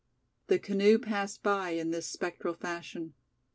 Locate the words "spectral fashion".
2.07-3.13